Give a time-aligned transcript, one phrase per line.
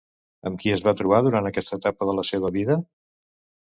[0.49, 2.83] Amb qui es va trobar durant aquesta etapa de la seva vida?